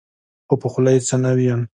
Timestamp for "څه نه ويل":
1.07-1.61